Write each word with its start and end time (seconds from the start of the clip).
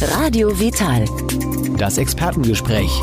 Radio 0.00 0.60
Vital. 0.60 1.06
Das 1.76 1.98
Expertengespräch. 1.98 3.02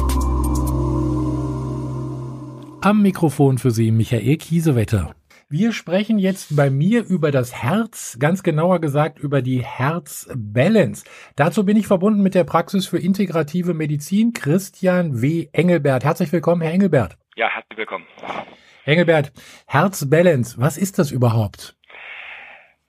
Am 2.81 3.01
Mikrofon 3.01 3.57
für 3.57 3.71
Sie 3.71 3.91
Michael 3.91 4.37
Kiesewetter. 4.37 5.13
Wir 5.49 5.73
sprechen 5.73 6.19
jetzt 6.19 6.55
bei 6.55 6.69
mir 6.69 7.03
über 7.03 7.31
das 7.31 7.53
Herz, 7.53 8.15
ganz 8.17 8.43
genauer 8.43 8.79
gesagt 8.79 9.19
über 9.19 9.41
die 9.41 9.61
Herzbalance. 9.61 11.03
Dazu 11.35 11.65
bin 11.65 11.75
ich 11.75 11.85
verbunden 11.85 12.23
mit 12.23 12.33
der 12.33 12.45
Praxis 12.45 12.87
für 12.87 12.97
integrative 12.97 13.73
Medizin, 13.73 14.31
Christian 14.31 15.21
W. 15.21 15.49
Engelbert. 15.51 16.05
Herzlich 16.05 16.31
willkommen, 16.31 16.61
Herr 16.61 16.71
Engelbert. 16.71 17.17
Ja, 17.35 17.49
herzlich 17.49 17.77
willkommen. 17.77 18.05
Engelbert, 18.85 19.33
Herzbalance, 19.67 20.57
was 20.61 20.77
ist 20.77 20.97
das 20.97 21.11
überhaupt? 21.11 21.75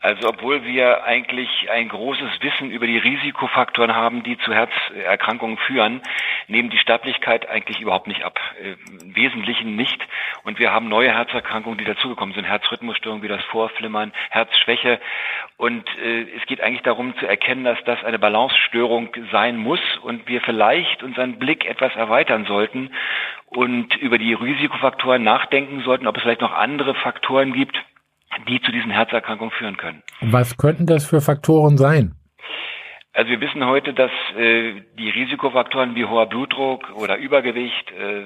Also 0.06 0.28
obwohl 0.28 0.64
wir 0.64 1.02
eigentlich 1.02 1.68
ein 1.68 1.88
großes 1.88 2.40
Wissen 2.40 2.70
über 2.70 2.86
die 2.86 2.96
Risikofaktoren 2.96 3.92
haben, 3.92 4.22
die 4.22 4.38
zu 4.38 4.54
Herzerkrankungen 4.54 5.58
führen, 5.58 6.00
nehmen 6.46 6.70
die 6.70 6.78
Sterblichkeit 6.78 7.48
eigentlich 7.48 7.80
überhaupt 7.80 8.06
nicht 8.06 8.22
ab. 8.22 8.38
Äh, 8.62 8.76
Im 9.02 9.16
Wesentlichen 9.16 9.74
nicht. 9.74 10.00
Und 10.44 10.60
wir 10.60 10.72
haben 10.72 10.88
neue 10.88 11.12
Herzerkrankungen, 11.12 11.76
die 11.76 11.84
dazugekommen 11.84 12.36
sind. 12.36 12.44
Herzrhythmusstörungen 12.44 13.24
wie 13.24 13.28
das 13.28 13.42
Vorflimmern, 13.46 14.12
Herzschwäche. 14.30 15.00
Und 15.56 15.88
äh, 15.98 16.26
es 16.36 16.46
geht 16.46 16.60
eigentlich 16.60 16.84
darum 16.84 17.18
zu 17.18 17.26
erkennen, 17.26 17.64
dass 17.64 17.82
das 17.82 18.04
eine 18.04 18.20
Balancestörung 18.20 19.08
sein 19.32 19.56
muss 19.56 19.80
und 20.02 20.28
wir 20.28 20.40
vielleicht 20.40 21.02
unseren 21.02 21.40
Blick 21.40 21.64
etwas 21.64 21.96
erweitern 21.96 22.44
sollten 22.44 22.92
und 23.46 23.96
über 23.96 24.18
die 24.18 24.34
Risikofaktoren 24.34 25.24
nachdenken 25.24 25.82
sollten, 25.82 26.06
ob 26.06 26.16
es 26.16 26.22
vielleicht 26.22 26.42
noch 26.42 26.52
andere 26.52 26.94
Faktoren 26.94 27.52
gibt, 27.52 27.76
die 28.48 28.60
zu 28.60 28.72
diesen 28.72 28.90
Herzerkrankungen 28.90 29.52
führen 29.52 29.76
können. 29.76 30.02
Was 30.20 30.56
könnten 30.56 30.86
das 30.86 31.06
für 31.06 31.20
Faktoren 31.20 31.76
sein? 31.76 32.14
Also 33.12 33.30
wir 33.30 33.40
wissen 33.40 33.64
heute, 33.64 33.94
dass 33.94 34.10
äh, 34.36 34.74
die 34.98 35.08
Risikofaktoren 35.08 35.94
wie 35.94 36.04
hoher 36.04 36.26
Blutdruck 36.26 36.90
oder 36.96 37.16
Übergewicht 37.16 37.90
äh, 37.92 38.24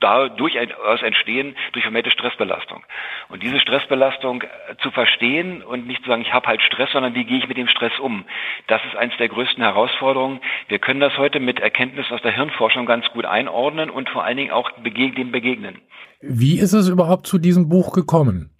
dadurch 0.00 0.56
entstehen 1.02 1.54
durch 1.72 1.84
vermehrte 1.84 2.10
Stressbelastung. 2.10 2.82
Und 3.28 3.42
diese 3.42 3.60
Stressbelastung 3.60 4.42
zu 4.82 4.90
verstehen 4.90 5.62
und 5.62 5.86
nicht 5.86 6.02
zu 6.02 6.08
sagen, 6.08 6.22
ich 6.22 6.32
habe 6.32 6.46
halt 6.48 6.62
Stress, 6.62 6.90
sondern 6.92 7.14
wie 7.14 7.24
gehe 7.24 7.38
ich 7.38 7.48
mit 7.48 7.58
dem 7.58 7.68
Stress 7.68 7.92
um, 8.00 8.24
das 8.66 8.80
ist 8.86 8.96
eines 8.96 9.16
der 9.18 9.28
größten 9.28 9.62
Herausforderungen. 9.62 10.40
Wir 10.68 10.78
können 10.78 11.00
das 11.00 11.16
heute 11.18 11.38
mit 11.38 11.60
Erkenntnis 11.60 12.10
aus 12.10 12.22
der 12.22 12.32
Hirnforschung 12.32 12.86
ganz 12.86 13.06
gut 13.12 13.26
einordnen 13.26 13.90
und 13.90 14.08
vor 14.08 14.24
allen 14.24 14.38
Dingen 14.38 14.52
auch 14.52 14.70
dem 14.82 15.32
begegnen. 15.32 15.78
Wie 16.22 16.58
ist 16.58 16.72
es 16.72 16.88
überhaupt 16.88 17.26
zu 17.26 17.38
diesem 17.38 17.68
Buch 17.68 17.92
gekommen? 17.92 18.50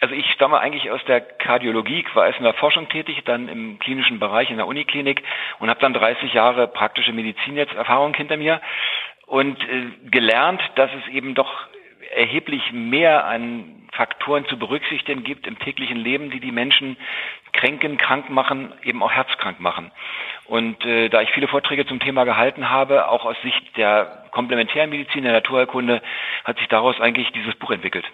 Also 0.00 0.14
ich 0.14 0.30
stamme 0.32 0.58
eigentlich 0.58 0.90
aus 0.90 1.04
der 1.06 1.20
Kardiologie, 1.20 2.04
war 2.14 2.26
erst 2.26 2.38
in 2.38 2.44
der 2.44 2.54
Forschung 2.54 2.88
tätig, 2.88 3.22
dann 3.24 3.48
im 3.48 3.78
klinischen 3.78 4.18
Bereich 4.18 4.50
in 4.50 4.56
der 4.56 4.66
Uniklinik 4.66 5.22
und 5.60 5.70
habe 5.70 5.80
dann 5.80 5.94
30 5.94 6.34
Jahre 6.34 6.68
praktische 6.68 7.12
Medizin 7.12 7.56
jetzt 7.56 7.74
Erfahrung 7.74 8.14
hinter 8.14 8.36
mir 8.36 8.60
und 9.26 9.62
äh, 9.62 10.10
gelernt, 10.10 10.60
dass 10.74 10.90
es 10.94 11.12
eben 11.12 11.34
doch 11.34 11.68
erheblich 12.14 12.72
mehr 12.72 13.24
an 13.24 13.84
Faktoren 13.92 14.44
zu 14.46 14.58
berücksichtigen 14.58 15.22
gibt 15.22 15.46
im 15.46 15.58
täglichen 15.58 15.96
Leben, 15.96 16.30
die 16.30 16.40
die 16.40 16.52
Menschen 16.52 16.96
kränken, 17.52 17.96
krank 17.96 18.28
machen, 18.28 18.72
eben 18.82 19.02
auch 19.02 19.12
herzkrank 19.12 19.60
machen. 19.60 19.92
Und 20.46 20.84
äh, 20.84 21.08
da 21.08 21.22
ich 21.22 21.30
viele 21.30 21.48
Vorträge 21.48 21.86
zum 21.86 22.00
Thema 22.00 22.24
gehalten 22.24 22.68
habe, 22.68 23.08
auch 23.08 23.24
aus 23.24 23.36
Sicht 23.42 23.76
der 23.76 24.26
Komplementärmedizin, 24.32 25.22
der 25.22 25.32
Naturheilkunde, 25.32 26.02
hat 26.44 26.58
sich 26.58 26.68
daraus 26.68 27.00
eigentlich 27.00 27.30
dieses 27.32 27.54
Buch 27.54 27.70
entwickelt. 27.70 28.04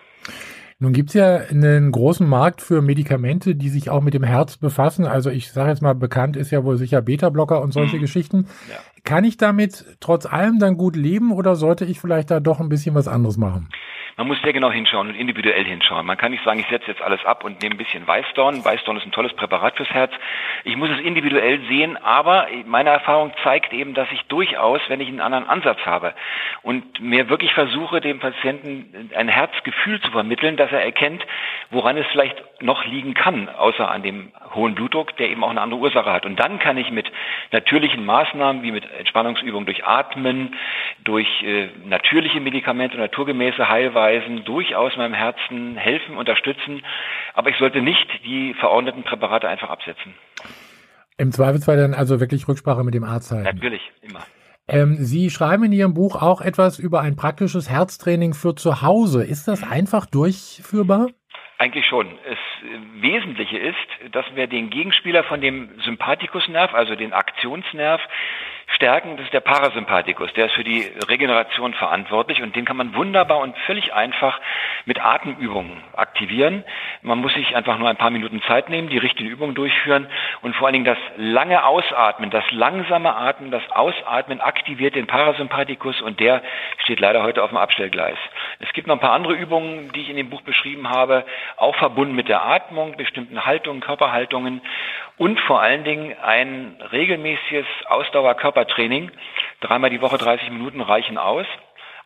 Nun 0.83 0.95
gibt's 0.95 1.13
ja 1.13 1.37
einen 1.37 1.93
großen 1.93 2.27
Markt 2.27 2.63
für 2.63 2.81
Medikamente, 2.81 3.55
die 3.55 3.69
sich 3.69 3.91
auch 3.91 4.01
mit 4.01 4.15
dem 4.15 4.23
Herz 4.23 4.57
befassen. 4.57 5.05
Also 5.05 5.29
ich 5.29 5.53
sage 5.53 5.69
jetzt 5.69 5.83
mal, 5.83 5.95
bekannt 5.95 6.39
ist 6.39 6.51
ja 6.51 6.65
wohl 6.65 6.79
sicher 6.79 7.03
Beta-Blocker 7.03 7.61
und 7.61 7.75
solche 7.75 7.97
mhm. 7.97 8.01
Geschichten. 8.01 8.47
Ja. 8.71 8.77
Kann 9.05 9.25
ich 9.25 9.37
damit 9.37 9.85
trotz 10.01 10.25
allem 10.25 10.59
dann 10.59 10.79
gut 10.79 10.97
leben 10.97 11.33
oder 11.33 11.55
sollte 11.55 11.85
ich 11.85 12.01
vielleicht 12.01 12.31
da 12.31 12.41
doch 12.41 12.61
ein 12.61 12.71
bisschen 12.71 12.95
was 12.95 13.09
anderes 13.09 13.37
machen? 13.37 13.69
Man 14.21 14.29
muss 14.29 14.43
sehr 14.43 14.53
genau 14.53 14.71
hinschauen 14.71 15.09
und 15.09 15.15
individuell 15.15 15.65
hinschauen. 15.65 16.05
Man 16.05 16.19
kann 16.19 16.31
nicht 16.31 16.45
sagen, 16.45 16.61
ich 16.61 16.67
setze 16.67 16.89
jetzt 16.89 17.01
alles 17.01 17.25
ab 17.25 17.43
und 17.43 17.63
nehme 17.63 17.75
ein 17.75 17.79
bisschen 17.79 18.07
Weißdorn. 18.07 18.63
Weißdorn 18.63 18.99
ist 18.99 19.07
ein 19.07 19.13
tolles 19.13 19.33
Präparat 19.33 19.79
fürs 19.79 19.89
Herz. 19.89 20.13
Ich 20.65 20.77
muss 20.77 20.91
es 20.91 21.01
individuell 21.01 21.59
sehen, 21.69 21.97
aber 21.97 22.47
meine 22.67 22.91
Erfahrung 22.91 23.33
zeigt 23.43 23.73
eben, 23.73 23.95
dass 23.95 24.13
ich 24.13 24.21
durchaus, 24.25 24.83
wenn 24.89 25.01
ich 25.01 25.09
einen 25.09 25.23
anderen 25.23 25.49
Ansatz 25.49 25.79
habe 25.87 26.13
und 26.61 27.01
mir 27.01 27.31
wirklich 27.31 27.55
versuche, 27.55 28.03
dem 28.03 28.19
Patienten 28.19 29.11
ein 29.17 29.29
Herzgefühl 29.29 30.03
zu 30.03 30.11
vermitteln, 30.11 30.59
dass 30.59 30.71
er 30.71 30.85
erkennt, 30.85 31.25
woran 31.71 31.97
es 31.97 32.07
vielleicht 32.09 32.37
noch 32.61 32.85
liegen 32.85 33.15
kann, 33.15 33.49
außer 33.49 33.91
an 33.91 34.03
dem 34.03 34.33
hohen 34.55 34.75
Blutdruck, 34.75 35.17
der 35.17 35.31
eben 35.31 35.43
auch 35.43 35.49
eine 35.49 35.63
andere 35.63 35.81
Ursache 35.81 36.13
hat. 36.13 36.27
Und 36.27 36.39
dann 36.39 36.59
kann 36.59 36.77
ich 36.77 36.91
mit 36.91 37.11
natürlichen 37.53 38.05
Maßnahmen 38.05 38.63
wie 38.63 38.73
mit 38.73 38.85
Entspannungsübungen 38.99 39.65
durch 39.65 39.87
Atmen, 39.87 40.55
durch 41.05 41.43
äh, 41.43 41.69
natürliche 41.87 42.41
Medikamente, 42.41 42.99
naturgemäße 42.99 43.67
Heilweisen 44.11 44.45
durchaus 44.45 44.97
meinem 44.97 45.15
Herzen 45.15 45.77
helfen, 45.77 46.17
unterstützen. 46.17 46.83
Aber 47.35 47.51
ich 47.51 47.57
sollte 47.57 47.81
nicht 47.81 48.07
die 48.25 48.55
verordneten 48.55 49.03
Präparate 49.03 49.49
einfach 49.49 49.71
absetzen. 49.71 50.15
Im 51.17 51.33
Zweifelsfall 51.33 51.77
dann 51.77 51.95
also 51.95 52.21
wirklich 52.21 52.49
Rücksprache 52.49 52.83
mit 52.83 52.95
dem 52.95 53.05
Arzt 53.05 53.31
halten. 53.31 53.45
Natürlich, 53.45 53.83
immer. 54.03 54.21
Ähm, 54.69 54.97
Sie 54.99 55.31
schreiben 55.31 55.65
in 55.65 55.73
Ihrem 55.73 55.95
Buch 55.95 56.21
auch 56.21 56.41
etwas 56.41 56.79
über 56.79 57.01
ein 57.01 57.17
praktisches 57.17 57.69
Herztraining 57.69 58.35
für 58.35 58.55
zu 58.55 58.83
Hause. 58.83 59.25
Ist 59.25 59.49
das 59.49 59.69
einfach 59.69 60.07
durchführbar? 60.07 61.09
Eigentlich 61.59 61.85
schon. 61.87 62.07
Das 62.27 62.39
Wesentliche 63.03 63.59
ist, 63.59 64.13
dass 64.13 64.25
wir 64.35 64.47
den 64.47 64.71
Gegenspieler 64.71 65.25
von 65.25 65.43
dem 65.43 65.69
Sympathikusnerv, 65.85 66.73
also 66.73 66.95
den 66.95 67.13
Aktionsnerv, 67.13 68.01
stärken. 68.75 69.17
Das 69.17 69.27
ist 69.27 69.33
der 69.33 69.41
Parasympathikus. 69.41 70.33
Der 70.35 70.47
ist 70.47 70.55
für 70.55 70.65
die 70.65 70.91
Regeneration 71.09 71.75
verantwortlich 71.75 72.43
und 72.43 72.57
den 72.57 72.65
kann 72.65 72.77
man 72.77 72.95
wunderbar 72.95 73.39
und 73.39 73.57
völlig 73.67 73.93
einfach 73.93 74.41
mit 74.85 75.01
Atemübungen 75.01 75.83
aktivieren. 75.95 76.65
Man 77.03 77.19
muss 77.19 77.35
sich 77.35 77.57
einfach 77.57 77.79
nur 77.79 77.89
ein 77.89 77.97
paar 77.97 78.11
Minuten 78.11 78.43
Zeit 78.43 78.69
nehmen, 78.69 78.89
die 78.89 78.99
richtigen 78.99 79.29
Übungen 79.29 79.55
durchführen 79.55 80.07
und 80.43 80.55
vor 80.55 80.67
allen 80.67 80.75
Dingen 80.75 80.85
das 80.85 80.99
lange 81.17 81.65
Ausatmen, 81.65 82.31
das 82.31 82.45
langsame 82.51 83.15
Atmen, 83.15 83.51
das 83.51 83.63
Ausatmen 83.71 84.41
aktiviert 84.41 84.95
den 84.95 85.07
Parasympathikus 85.07 86.01
und 86.01 86.21
der 86.21 86.43
steht 86.79 87.01
leider 87.01 87.23
heute 87.23 87.43
auf 87.43 87.51
dem 87.51 87.59
Abstellgleis. 87.59 88.19
Es 88.61 88.73
gibt 88.73 88.87
noch 88.87 88.97
ein 88.97 89.01
paar 89.01 89.13
andere 89.13 89.35
Übungen, 89.35 89.91
die 89.93 90.03
ich 90.03 90.11
in 90.11 90.17
dem 90.17 90.31
Buch 90.31 90.43
beschrieben 90.43 90.89
habe, 90.89 91.25
auch 91.57 91.77
verbunden 91.77 92.15
mit 92.15 92.29
der 92.29 92.45
Atmung, 92.45 92.97
bestimmten 92.97 93.45
Haltungen, 93.45 93.81
Körperhaltungen 93.81 94.61
und 95.21 95.39
vor 95.39 95.61
allen 95.61 95.85
Dingen 95.85 96.15
ein 96.23 96.79
regelmäßiges 96.93 97.67
Ausdauerkörpertraining. 97.91 99.11
Dreimal 99.61 99.91
die 99.91 100.01
Woche 100.01 100.17
30 100.17 100.51
Minuten 100.51 100.81
reichen 100.81 101.19
aus. 101.19 101.45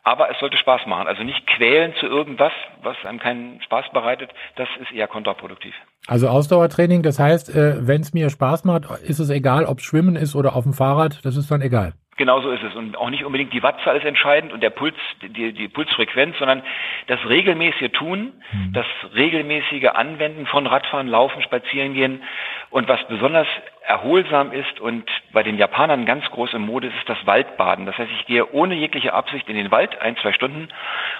Aber 0.03 0.33
es 0.33 0.39
sollte 0.41 0.57
Spaß 0.57 0.87
machen. 0.87 1.07
Also 1.07 1.23
nicht 1.23 1.47
quälen 1.47 1.95
zu 2.01 2.07
irgendwas, 2.07 2.51
was 2.83 2.97
einem 3.05 3.21
keinen 3.21 3.63
Spaß 3.63 3.85
bereitet. 3.93 4.33
Das 4.57 4.69
ist 4.83 4.91
eher 4.91 5.07
kontraproduktiv. 5.07 5.73
Also 6.09 6.27
Ausdauertraining, 6.27 7.05
das 7.05 7.21
heißt, 7.21 7.55
äh, 7.55 7.87
wenn 7.87 8.01
es 8.01 8.15
mir 8.15 8.31
Spaß 8.31 8.65
macht, 8.65 8.87
ist 9.05 9.21
es 9.21 9.31
egal, 9.31 9.65
ob 9.65 9.79
es 9.79 9.85
Schwimmen 9.85 10.17
ist 10.17 10.35
oder 10.35 10.57
auf 10.57 10.65
dem 10.65 10.73
Fahrrad, 10.73 11.25
das 11.25 11.37
ist 11.37 11.53
dann 11.53 11.63
egal. 11.63 11.93
Genau 12.17 12.41
so 12.41 12.51
ist 12.51 12.63
es. 12.63 12.75
Und 12.75 12.97
auch 12.97 13.11
nicht 13.11 13.25
unbedingt 13.25 13.53
die 13.53 13.63
Wattzahl 13.63 13.97
ist 13.97 14.05
entscheidend 14.05 14.53
und 14.53 14.63
der 14.63 14.71
Puls, 14.71 14.95
die, 15.23 15.53
die 15.53 15.69
Pulsfrequenz, 15.69 16.39
sondern 16.39 16.63
das 17.09 17.19
regelmäßige 17.29 17.91
Tun, 17.93 18.33
mhm. 18.53 18.73
das 18.73 18.87
regelmäßige 19.15 19.89
Anwenden 19.95 20.47
von 20.47 20.67
Radfahren, 20.67 21.09
Laufen, 21.09 21.43
Spazierengehen. 21.43 22.23
Und 22.71 22.89
was 22.89 23.01
besonders 23.09 23.49
erholsam 23.87 24.53
ist 24.53 24.81
und 24.81 25.05
bei 25.33 25.43
den 25.43 25.59
Japanern 25.59 26.07
ganz 26.07 26.25
groß 26.27 26.55
im 26.55 26.63
Mode 26.63 26.89
ist, 26.89 26.97
ist 26.97 27.09
das 27.09 27.27
Waldbaden. 27.27 27.85
Das 27.85 27.99
heißt, 27.99 28.11
ich 28.19 28.27
gehe 28.27 28.51
ohne 28.53 28.75
jegliche 28.75 29.13
Absicht 29.13 29.49
in 29.49 29.57
den 29.57 29.71
Wald, 29.71 30.01
ein, 30.01 30.17
zwei 30.17 30.33
Stunden, 30.33 30.69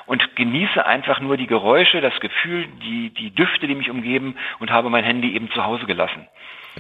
und 0.07 0.37
genieße 0.37 0.85
einfach 0.87 1.21
nur 1.21 1.37
die 1.37 1.47
Geräusche, 1.47 2.01
das 2.01 2.19
Gefühl, 2.21 2.67
die, 2.83 3.11
die 3.11 3.35
Düfte, 3.35 3.67
die 3.67 3.75
mich 3.75 3.91
umgeben 3.91 4.37
und 4.61 4.71
habe 4.71 4.91
mein 4.91 5.05
Handy 5.05 5.35
eben 5.35 5.51
zu 5.51 5.65
Hause 5.65 5.87
gelassen. 5.87 6.27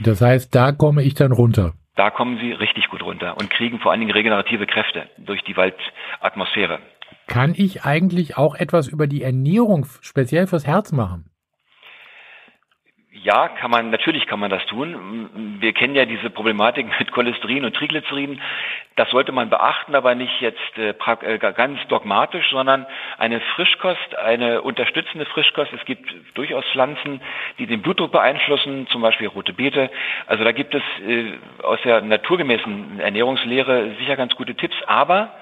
Das 0.00 0.20
heißt, 0.20 0.54
da 0.54 0.72
komme 0.72 1.02
ich 1.02 1.14
dann 1.14 1.32
runter. 1.32 1.74
Da 1.96 2.10
kommen 2.10 2.38
sie 2.38 2.52
richtig 2.52 2.88
gut 2.88 3.02
runter 3.02 3.36
und 3.36 3.50
kriegen 3.50 3.78
vor 3.78 3.92
allen 3.92 4.00
Dingen 4.00 4.12
regenerative 4.12 4.66
Kräfte 4.66 5.08
durch 5.18 5.42
die 5.44 5.56
Waldatmosphäre. 5.56 6.80
Kann 7.26 7.54
ich 7.56 7.84
eigentlich 7.84 8.36
auch 8.36 8.54
etwas 8.54 8.88
über 8.88 9.06
die 9.06 9.22
Ernährung 9.22 9.86
speziell 10.00 10.46
fürs 10.46 10.66
Herz 10.66 10.92
machen? 10.92 11.30
Ja, 13.24 13.48
kann 13.48 13.70
man, 13.70 13.88
natürlich 13.88 14.26
kann 14.26 14.38
man 14.38 14.50
das 14.50 14.66
tun. 14.66 15.56
Wir 15.58 15.72
kennen 15.72 15.94
ja 15.94 16.04
diese 16.04 16.28
Problematik 16.28 16.86
mit 16.98 17.10
Cholesterin 17.10 17.64
und 17.64 17.74
Triglycerin. 17.74 18.38
Das 18.96 19.08
sollte 19.08 19.32
man 19.32 19.48
beachten, 19.48 19.94
aber 19.94 20.14
nicht 20.14 20.42
jetzt 20.42 20.60
äh, 20.76 20.90
äh 20.90 21.38
ganz 21.38 21.80
dogmatisch, 21.88 22.50
sondern 22.50 22.86
eine 23.16 23.40
Frischkost, 23.40 24.14
eine 24.16 24.60
unterstützende 24.60 25.24
Frischkost. 25.24 25.72
Es 25.72 25.86
gibt 25.86 26.14
durchaus 26.34 26.66
Pflanzen, 26.72 27.22
die 27.58 27.66
den 27.66 27.80
Blutdruck 27.80 28.12
beeinflussen, 28.12 28.88
zum 28.88 29.00
Beispiel 29.00 29.28
rote 29.28 29.54
Beete. 29.54 29.90
Also 30.26 30.44
da 30.44 30.52
gibt 30.52 30.74
es 30.74 30.82
äh, 31.08 31.32
aus 31.62 31.78
der 31.82 32.02
naturgemäßen 32.02 33.00
Ernährungslehre 33.00 33.92
sicher 34.00 34.16
ganz 34.16 34.34
gute 34.36 34.54
Tipps, 34.54 34.76
aber 34.86 35.32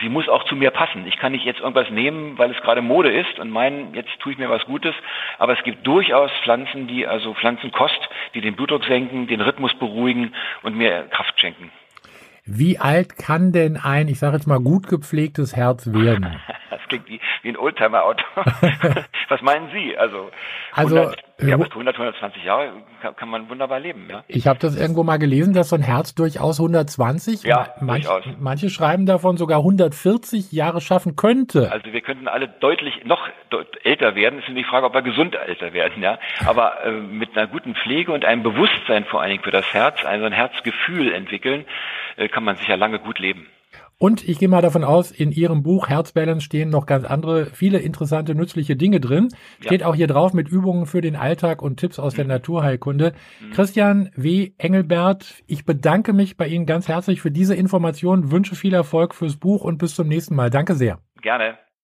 sie 0.00 0.08
muss 0.08 0.28
auch 0.28 0.44
zu 0.44 0.56
mir 0.56 0.70
passen. 0.70 1.06
Ich 1.06 1.16
kann 1.16 1.32
nicht 1.32 1.44
jetzt 1.44 1.60
irgendwas 1.60 1.90
nehmen, 1.90 2.38
weil 2.38 2.50
es 2.50 2.60
gerade 2.62 2.82
Mode 2.82 3.12
ist 3.12 3.38
und 3.38 3.50
meinen, 3.50 3.94
jetzt 3.94 4.18
tue 4.20 4.32
ich 4.32 4.38
mir 4.38 4.50
was 4.50 4.64
Gutes. 4.64 4.94
Aber 5.38 5.56
es 5.56 5.62
gibt 5.64 5.86
durchaus 5.86 6.30
Pflanzen, 6.42 6.86
die, 6.86 7.06
also 7.06 7.34
Pflanzenkost, 7.34 8.00
die 8.34 8.40
den 8.40 8.56
Blutdruck 8.56 8.84
senken, 8.84 9.26
den 9.26 9.40
Rhythmus 9.40 9.74
beruhigen 9.74 10.34
und 10.62 10.76
mir 10.76 11.04
Kraft 11.10 11.38
schenken. 11.40 11.70
Wie 12.44 12.78
alt 12.78 13.18
kann 13.18 13.50
denn 13.50 13.76
ein, 13.76 14.06
ich 14.06 14.20
sage 14.20 14.36
jetzt 14.36 14.46
mal, 14.46 14.60
gut 14.60 14.86
gepflegtes 14.86 15.56
Herz 15.56 15.92
werden? 15.92 16.40
Das 16.68 16.80
klingt 16.88 17.08
wie, 17.08 17.20
wie 17.42 17.48
ein 17.48 17.56
Oldtimer-Auto. 17.56 18.24
Was 19.28 19.42
meinen 19.42 19.70
Sie? 19.72 19.96
Also, 19.96 20.30
also 20.72 20.96
100, 20.96 21.24
ja, 21.38 21.54
100, 21.56 21.74
120 21.74 22.44
Jahre 22.44 22.72
kann, 23.16 23.28
man 23.28 23.48
wunderbar 23.50 23.78
leben. 23.78 24.08
Ja? 24.10 24.24
Ich 24.26 24.46
habe 24.46 24.58
das 24.58 24.76
irgendwo 24.76 25.02
mal 25.02 25.18
gelesen, 25.18 25.52
dass 25.52 25.68
so 25.68 25.76
ein 25.76 25.82
Herz 25.82 26.14
durchaus 26.14 26.58
120, 26.58 27.42
ja, 27.42 27.74
manch, 27.80 28.04
durchaus. 28.04 28.24
manche 28.38 28.70
schreiben 28.70 29.04
davon 29.04 29.36
sogar 29.36 29.58
140 29.58 30.52
Jahre 30.52 30.80
schaffen 30.80 31.14
könnte. 31.14 31.70
Also 31.70 31.92
wir 31.92 32.00
könnten 32.00 32.26
alle 32.28 32.48
deutlich 32.48 33.04
noch 33.04 33.28
älter 33.82 34.14
werden. 34.14 34.38
Es 34.38 34.44
ist 34.44 34.48
nur 34.48 34.58
die 34.58 34.64
Frage, 34.64 34.86
ob 34.86 34.94
wir 34.94 35.02
gesund 35.02 35.34
älter 35.34 35.72
werden. 35.72 36.02
Ja, 36.02 36.18
aber 36.46 36.84
äh, 36.84 36.90
mit 36.90 37.36
einer 37.36 37.46
guten 37.46 37.74
Pflege 37.74 38.12
und 38.12 38.24
einem 38.24 38.42
Bewusstsein 38.42 39.04
vor 39.04 39.20
allen 39.20 39.30
Dingen 39.30 39.44
für 39.44 39.50
das 39.50 39.72
Herz, 39.74 40.04
also 40.04 40.24
ein 40.24 40.32
Herzgefühl 40.32 41.12
entwickeln, 41.12 41.66
äh, 42.16 42.28
kann 42.28 42.44
man 42.44 42.56
sicher 42.56 42.76
lange 42.76 42.98
gut 42.98 43.18
leben. 43.18 43.46
Und 43.98 44.28
ich 44.28 44.38
gehe 44.38 44.48
mal 44.48 44.60
davon 44.60 44.84
aus, 44.84 45.10
in 45.10 45.32
Ihrem 45.32 45.62
Buch 45.62 45.88
Herzbalance 45.88 46.44
stehen 46.44 46.68
noch 46.68 46.84
ganz 46.84 47.04
andere, 47.04 47.46
viele 47.46 47.78
interessante, 47.78 48.34
nützliche 48.34 48.76
Dinge 48.76 49.00
drin. 49.00 49.28
Steht 49.60 49.80
ja. 49.80 49.86
auch 49.86 49.94
hier 49.94 50.06
drauf 50.06 50.34
mit 50.34 50.48
Übungen 50.48 50.84
für 50.84 51.00
den 51.00 51.16
Alltag 51.16 51.62
und 51.62 51.78
Tipps 51.78 51.98
aus 51.98 52.12
mhm. 52.12 52.16
der 52.16 52.26
Naturheilkunde. 52.26 53.14
Mhm. 53.40 53.50
Christian 53.52 54.10
W. 54.14 54.52
Engelbert, 54.58 55.42
ich 55.46 55.64
bedanke 55.64 56.12
mich 56.12 56.36
bei 56.36 56.46
Ihnen 56.46 56.66
ganz 56.66 56.88
herzlich 56.88 57.22
für 57.22 57.30
diese 57.30 57.54
Information, 57.54 58.30
wünsche 58.30 58.54
viel 58.54 58.74
Erfolg 58.74 59.14
fürs 59.14 59.36
Buch 59.36 59.64
und 59.64 59.78
bis 59.78 59.94
zum 59.94 60.08
nächsten 60.08 60.34
Mal. 60.34 60.50
Danke 60.50 60.74
sehr. 60.74 60.98
Gerne. 61.22 61.56